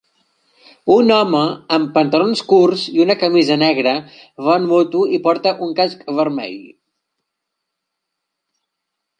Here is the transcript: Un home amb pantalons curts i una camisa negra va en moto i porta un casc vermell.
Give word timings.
Un 0.93 1.11
home 1.15 1.41
amb 1.77 1.91
pantalons 1.97 2.41
curts 2.53 2.85
i 2.93 3.03
una 3.05 3.17
camisa 3.25 3.59
negra 3.65 3.93
va 4.47 4.57
en 4.63 4.67
moto 4.73 5.05
i 5.19 5.23
porta 5.29 5.55
un 5.69 5.77
casc 5.81 6.05
vermell. 6.23 6.59